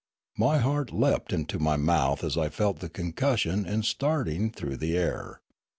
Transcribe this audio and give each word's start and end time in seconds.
My 0.35 0.57
heart 0.57 0.91
leapt 0.91 1.31
into 1.31 1.59
my 1.59 1.77
mouth 1.77 2.23
as 2.23 2.35
I 2.35 2.49
felt 2.49 2.79
the 2.79 2.89
concussion 2.89 3.67
in 3.67 3.83
starting 3.83 4.49
through 4.49 4.77
the 4.77 4.97
air. 4.97 5.41